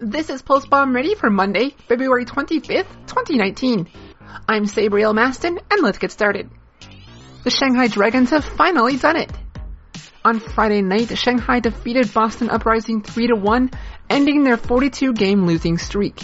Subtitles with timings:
[0.00, 3.88] This is Pulse Bomb ready for Monday, February 25th, 2019.
[4.48, 6.50] I'm Sabriel Maston, and let's get started.
[7.44, 9.30] The Shanghai Dragons have finally done it.
[10.24, 13.72] On Friday night, Shanghai defeated Boston Uprising 3-1,
[14.10, 16.20] ending their 42-game losing streak.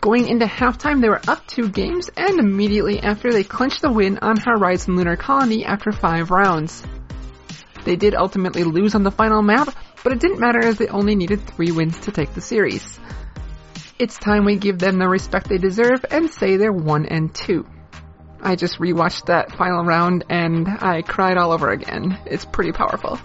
[0.00, 4.16] Going into halftime, they were up two games, and immediately after they clinched the win
[4.22, 6.82] on Horizon Lunar Colony after five rounds.
[7.84, 11.14] They did ultimately lose on the final map, but it didn't matter as they only
[11.14, 12.98] needed three wins to take the series.
[13.98, 17.66] It's time we give them the respect they deserve and say they're 1 and 2.
[18.40, 22.18] I just rewatched that final round and I cried all over again.
[22.26, 23.18] It's pretty powerful.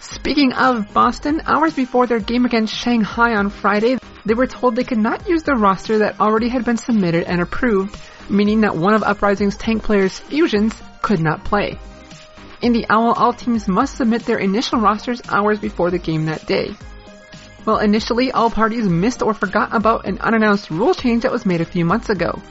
[0.00, 4.84] Speaking of Boston, hours before their game against Shanghai on Friday, they were told they
[4.84, 7.96] could not use the roster that already had been submitted and approved,
[8.28, 11.78] meaning that one of Uprising's tank players' fusions could not play.
[12.60, 16.46] In the OWL, all teams must submit their initial rosters hours before the game that
[16.46, 16.74] day.
[17.64, 21.60] Well, initially, all parties missed or forgot about an unannounced rule change that was made
[21.60, 22.42] a few months ago.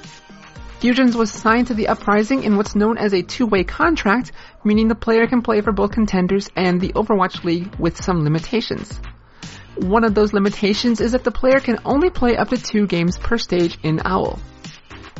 [0.80, 4.31] Fusions was signed to the Uprising in what's known as a two-way contract,
[4.64, 8.99] meaning the player can play for both contenders and the Overwatch League with some limitations.
[9.75, 13.17] One of those limitations is that the player can only play up to two games
[13.17, 14.39] per stage in OWL.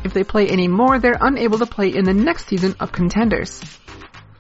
[0.03, 3.59] If they play any more, they're unable to play in the next season of Contenders.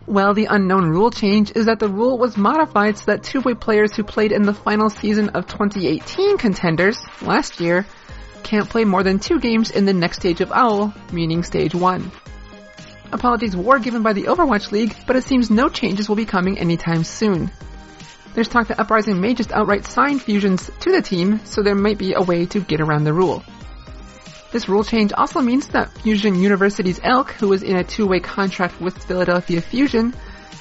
[0.07, 3.93] Well, the unknown rule change is that the rule was modified so that two-way players
[3.93, 7.85] who played in the final season of 2018 contenders last year
[8.41, 12.09] can't play more than two games in the next stage of OWL, meaning stage one.
[13.11, 16.57] Apologies were given by the Overwatch League, but it seems no changes will be coming
[16.57, 17.51] anytime soon.
[18.33, 21.97] There's talk that Uprising may just outright sign fusions to the team, so there might
[21.97, 23.43] be a way to get around the rule.
[24.57, 28.81] This rule change also means that Fusion University's Elk, who was in a two-way contract
[28.81, 30.15] with Philadelphia Fusion,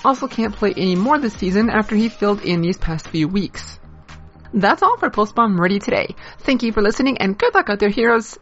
[0.05, 3.81] also can't play anymore this season after he filled in these past few weeks.
[4.53, 6.15] That's all for Pulse Bomb Ready today.
[6.41, 8.35] Thank you for listening and good luck out there, heroes.